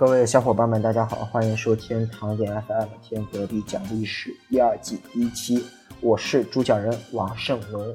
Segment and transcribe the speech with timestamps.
[0.00, 5.62] 各位小伙伴们，大家好，欢迎收听唐点 FM 天隔壁讲历史第二季第一期，
[6.00, 7.86] 我是主讲人王胜龙。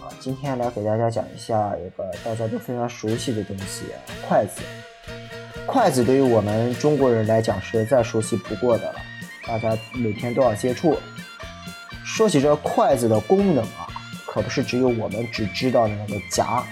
[0.00, 3.84] 啊，今天来给大家讲一下一个大家都非常熟悉的东西——
[4.26, 4.62] 筷子。
[5.66, 8.98] 筷子对于我们中国人来讲是再熟悉不过的了，
[9.46, 10.96] 大家每天都要接触。
[12.06, 13.86] 说起这筷子的功能啊，
[14.26, 16.64] 可不是只有我们只知道的那个夹，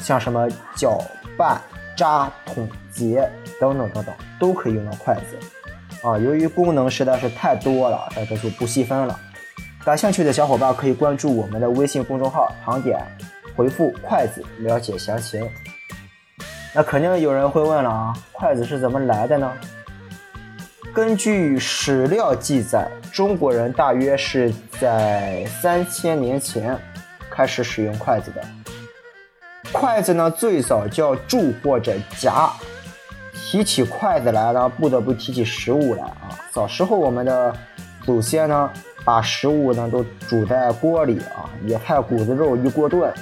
[0.00, 1.00] 像什么搅
[1.38, 1.62] 拌。
[1.96, 3.30] 扎、捅、结
[3.60, 5.38] 等等等等都可以用到筷子
[6.08, 6.18] 啊。
[6.18, 9.20] 由于功能实在是太多了，在这就不细分了。
[9.84, 13.00] 感兴趣的小伙伴可以关注我们的微信公众号“糖点”，
[13.54, 15.48] 回复“筷子”了解详情。
[16.74, 19.52] 那肯定有人会问了啊，筷子是怎么来的呢？
[20.92, 26.76] 根据史料记载，中国人大约是在三千年前
[27.30, 28.44] 开始使用筷子的。
[29.72, 32.50] 筷子呢，最早叫箸或者夹。
[33.50, 36.30] 提起筷子来呢，不得不提起食物来啊。
[36.52, 37.52] 早时候我们的
[38.04, 38.70] 祖先呢，
[39.04, 43.12] 把食物呢都煮在锅里啊，野菜、谷子、肉一锅炖。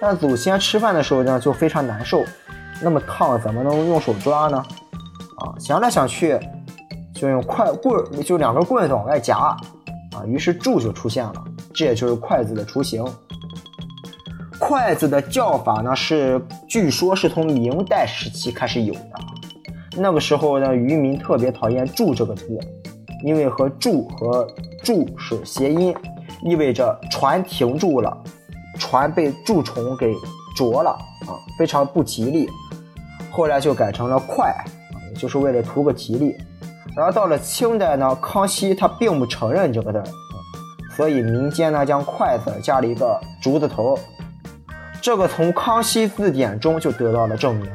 [0.00, 2.24] 但祖先吃饭的时候呢，就非常难受，
[2.80, 4.56] 那么烫怎么能用手抓呢？
[5.38, 6.38] 啊，想来想去，
[7.12, 9.56] 就用筷棍，就两根棍子往外夹啊，
[10.28, 13.04] 于是箸就出现了，这也就是筷子的雏形。
[14.60, 19.10] 筷子的叫法呢，是据说是从明代时期开始有的。
[19.98, 22.46] 那个时候呢，渔民特别讨厌“蛀”这个字，
[23.24, 24.46] 因为和“蛀”和
[24.84, 25.94] “蛀”是谐音，
[26.42, 28.14] 意味着船停住了，
[28.78, 30.14] 船被蛀虫给
[30.54, 30.90] 啄了
[31.26, 32.46] 啊，非常不吉利。
[33.30, 34.54] 后来就改成了“快”，
[35.18, 36.36] 就是为了图个吉利。
[36.94, 40.02] 然后到了清代呢，康熙他并不承认这个字，
[40.94, 43.98] 所以民间呢将“筷子”加了一个竹字头。
[45.00, 47.70] 这个从《康熙字典》中就得到了证明，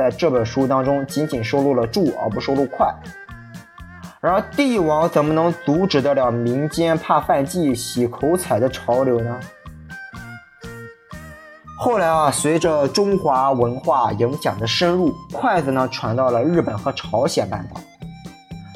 [0.00, 2.90] 在这本书当中仅仅收录了“箸”而不收录“筷”。
[4.18, 9.38] 然而帝王怎么能阻止得了民间怕犯忌、洗口彩的潮流呢？
[11.78, 17.78] 后来啊，随着中华文化影响的深入，筷子呢传到了日本和朝鲜半岛，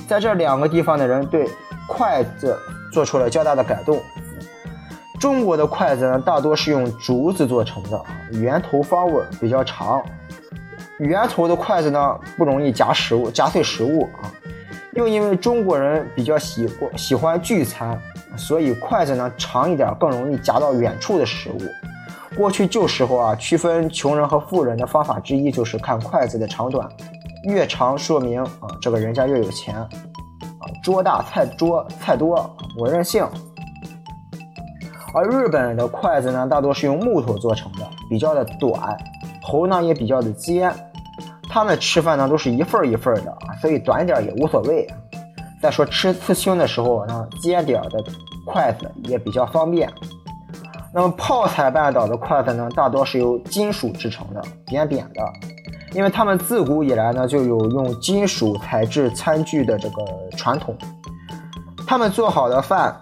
[0.06, 1.48] 在这两个地方的人对
[1.88, 2.58] 筷子
[2.92, 3.98] 做出了较大的改动。
[5.18, 7.98] 中国的筷子呢，大多是用竹子做成的，
[8.32, 10.02] 圆头方位比较长。
[10.98, 14.30] 圆头的筷子呢，不容易夹食物、夹碎食物啊。
[14.92, 18.00] 又因为中国人比较喜喜欢聚餐，
[18.36, 21.60] 所以筷子呢长一点，更容易夹到远处的食物。
[22.36, 26.88] 过去旧时候啊，区分穷人和富人的方法之一就是看筷子的长短，
[27.48, 29.88] 越长说明啊这个人家越有钱啊，
[30.82, 33.26] 桌大菜桌菜多，我任性。
[35.12, 38.96] 而日本的筷子呢，大多是用木头做成的，比较的短，
[39.44, 40.74] 头呢也比较的尖。
[41.50, 44.86] 他们吃饭呢都是一份一份的，所以短点也无所谓。
[45.60, 48.02] 再说吃刺青的时候呢，尖点的
[48.46, 49.92] 筷子也比较方便。
[50.92, 55.22] 那么泡菜半岛的筷子呢，大多是由金属制成的，扁扁的，
[55.92, 60.02] 因为他们自古以来呢就有用金属材质餐具的这个
[60.36, 60.76] 传统。
[61.86, 62.96] 他们做好的饭。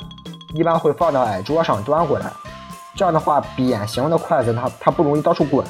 [0.54, 2.31] 一般会放到矮桌上端过来，
[2.94, 5.64] 这样的话，扁形的筷子它它不容易到处滚，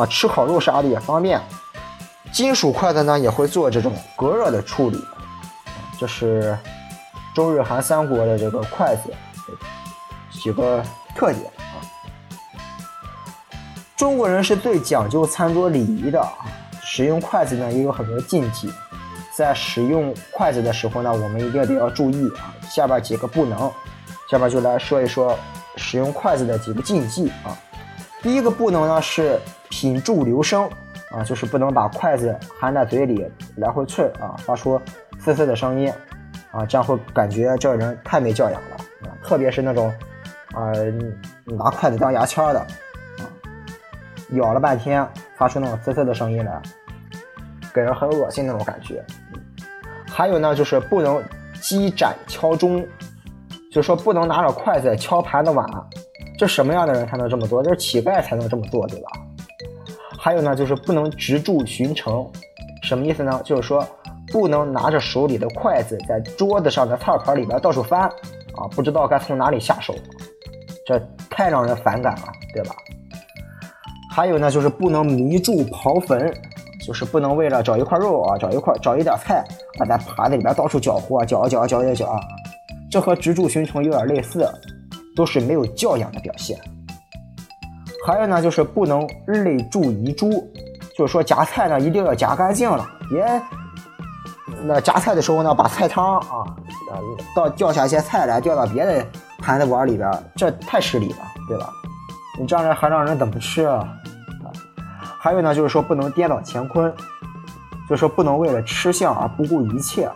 [0.00, 1.38] 啊，吃烤肉啥的也方便。
[2.32, 4.98] 金属筷子呢也会做这种隔热的处理，
[5.98, 6.56] 这是
[7.34, 9.12] 中日韩三国的这个筷子
[10.30, 10.82] 几个
[11.14, 11.76] 特点啊。
[13.94, 16.32] 中国人是最讲究餐桌礼仪的啊，
[16.82, 18.72] 使用筷子呢也有很多禁忌，
[19.36, 22.54] 在使用筷子的时候呢，我们一定得要注意啊。
[22.70, 23.70] 下边几个不能，
[24.30, 25.36] 下边就来说一说
[25.76, 27.58] 使用筷子的几个禁忌啊。
[28.22, 29.38] 第一个不能呢是
[29.68, 30.68] 品箸留声
[31.10, 33.26] 啊，就是不能把筷子含在嘴里
[33.56, 34.80] 来回啐啊，发出
[35.18, 35.92] 嘶嘶的声音
[36.52, 39.16] 啊，这样会感觉这人太没教养了啊。
[39.22, 39.92] 特别是那种
[40.52, 40.72] 啊
[41.44, 43.24] 拿筷子当牙签的啊，
[44.32, 45.06] 咬了半天
[45.36, 46.60] 发出那种嘶嘶的声音来，
[47.72, 49.04] 给人很恶心那种感觉。
[50.06, 51.22] 还有呢就是不能。
[51.60, 52.80] 击盏敲钟，
[53.70, 55.68] 就是说不能拿着筷子敲盘子碗，
[56.40, 57.62] 这什么样的人才能这么做？
[57.62, 59.10] 就是乞丐才能这么做，对吧？
[60.18, 62.26] 还有呢，就是不能直箸寻城，
[62.82, 63.38] 什么意思呢？
[63.44, 63.86] 就是说
[64.32, 68.08] 不能拿着手里的筷子在桌子上的菜盘里边到处翻，
[68.54, 69.94] 啊，不知道该从哪里下手，
[70.86, 70.98] 这
[71.28, 72.74] 太让人反感了，对吧？
[74.10, 76.34] 还有呢，就是不能迷住刨坟。
[76.86, 79.44] 就是不能为了找一块肉啊，找一块找一点菜，
[79.78, 82.18] 啊，在盘子里边到处搅和，搅啊搅啊搅啊搅啊，
[82.90, 84.50] 这和直柱寻虫有点类似，
[85.14, 86.58] 都是没有教养的表现。
[88.06, 90.30] 还有呢，就是不能泪注遗珠，
[90.96, 93.42] 就是说夹菜呢一定要夹干净了，别
[94.62, 96.44] 那夹菜的时候呢把菜汤啊
[96.90, 96.98] 呃
[97.36, 99.06] 倒掉下一些菜来掉到别的
[99.38, 101.70] 盘子碗里边，这太失礼了，对吧？
[102.38, 103.86] 你这样人还让人怎么吃啊？
[105.18, 106.90] 还有呢，就是说不能颠倒乾坤，
[107.86, 110.14] 就是说不能为了吃相而不顾一切啊，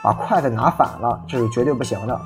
[0.00, 2.20] 把筷子拿反了，这是绝对不行的。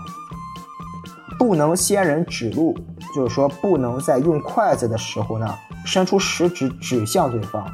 [1.39, 2.77] 不能先人指路，
[3.15, 5.55] 就是说不能在用筷子的时候呢，
[5.85, 7.65] 伸出食指指向对方，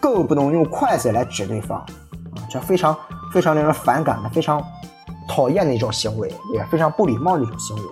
[0.00, 2.96] 更不能用筷子来指对方啊，这非常
[3.32, 4.60] 非常令人反感的，非常
[5.28, 7.82] 讨厌的一种行为，也非常不礼貌的一种行为。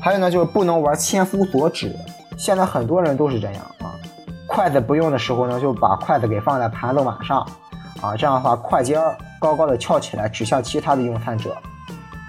[0.00, 1.94] 还有呢，就是不能玩千夫所指，
[2.38, 3.92] 现在很多人都是这样啊，
[4.48, 7.46] 筷子不用的时候呢，就把筷子给放在盘子碗上
[8.00, 11.54] 啊，这样的话筷尖儿高高的翘起来，指向其他的用餐者。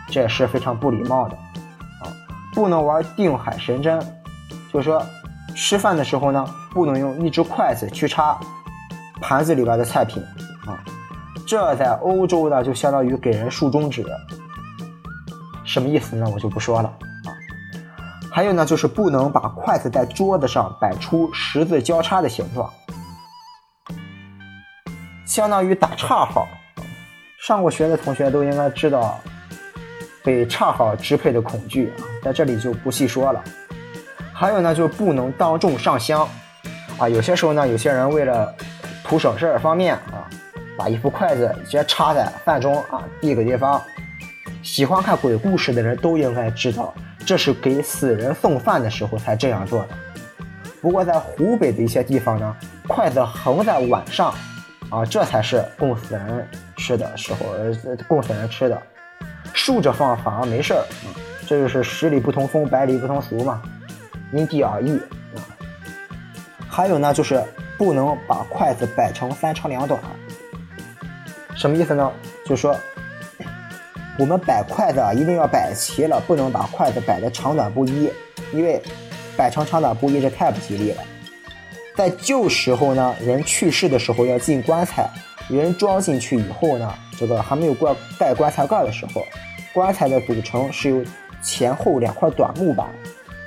[0.09, 2.07] 这也是非常不礼貌的，啊，
[2.53, 3.99] 不能玩定海神针，
[4.71, 5.05] 就是说
[5.53, 8.39] 吃饭的时候呢，不能用一只筷子去插
[9.21, 10.23] 盘子里边的菜品，
[10.65, 10.79] 啊，
[11.45, 14.05] 这在欧洲呢就相当于给人竖中指，
[15.65, 16.25] 什么意思呢？
[16.33, 17.29] 我就不说了，啊，
[18.31, 22.71] 还有呢就是不能把筷子在桌子上摆出十字交叉的形状，
[25.25, 26.47] 相当于打叉号，
[27.45, 29.19] 上过学的同学都应该知道。
[30.27, 33.41] 被恰好支配的恐惧啊，在这里就不细说了。
[34.33, 36.27] 还有呢，就不能当众上香
[36.99, 37.07] 啊。
[37.07, 38.53] 有些时候呢，有些人为了
[39.05, 40.27] 图省事方便啊，
[40.77, 43.81] 把一副筷子直接插在饭中啊，递给对方。
[44.61, 46.93] 喜欢看鬼故事的人都应该知道，
[47.25, 49.89] 这是给死人送饭的时候才这样做的。
[50.81, 52.53] 不过在湖北的一些地方呢，
[52.85, 54.35] 筷子横在碗上
[54.89, 56.45] 啊，这才是供死人
[56.75, 57.45] 吃的时候，
[58.09, 58.77] 供死人吃的。
[59.57, 60.85] 竖着放反而没事儿，
[61.47, 63.59] 这就是十里不同风，百里不同俗嘛，
[64.31, 64.95] 因地而异
[65.35, 65.41] 啊。
[66.69, 67.43] 还有呢，就是
[67.75, 69.99] 不能把筷子摆成三长两短，
[71.55, 72.09] 什么意思呢？
[72.45, 72.77] 就是说，
[74.19, 78.11] 我们摆筷子啊，一定要摆齐了，不能把筷子摆的长短不一，
[78.53, 78.79] 因为
[79.35, 81.03] 摆成长短不一这太不吉利了。
[81.95, 85.09] 在旧时候呢，人去世的时候要进棺材，
[85.49, 89.23] 人装进去以后呢，这个还没有盖盖棺材盖的时候。
[89.73, 91.05] 棺材的组成是由
[91.43, 92.87] 前后两块短木板，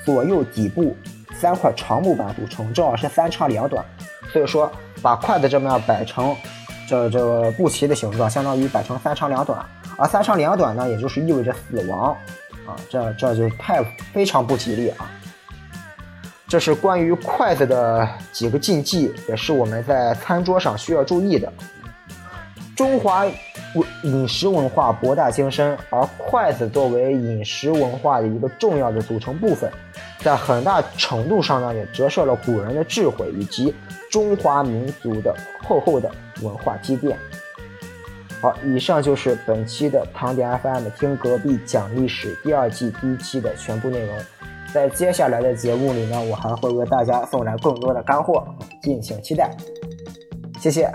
[0.04, 0.96] 左右底部
[1.34, 3.84] 三块长木板组成，正好是三长两短。
[4.32, 4.70] 所以说，
[5.02, 6.36] 把筷子这么样摆成
[6.86, 9.64] 这这个不齐的形状，相当于摆成三长两短。
[9.96, 12.16] 而三长两短呢，也就是意味着死亡
[12.64, 13.82] 啊，这这就太
[14.12, 15.10] 非常不吉利啊。
[16.46, 21.52] 这是关于筷子的几个禁忌，也是我们在餐桌上需要注意的。
[22.80, 23.26] 中华。
[24.02, 29.70] 饮食文化博大精深，而筷子作为饮食文化的一个重要的组成部分，
[30.18, 33.72] 在很大程度上呢，也折射了古人的智慧以及
[34.10, 35.32] 中华民族的
[35.68, 36.10] 厚厚的
[36.42, 37.16] 文化积淀。
[38.40, 44.16] 好，以上就是本期的唐典 FM 听隔壁讲历史第二季第一期的全部内容。
[44.74, 48.44] 在接下来的节目里呢，我还会为大家送来更多的干货，
[48.82, 49.54] 敬请期待。
[50.58, 50.90] 谢谢。